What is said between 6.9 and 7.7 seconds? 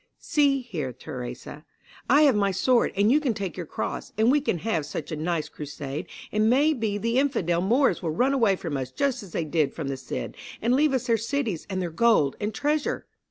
the infidel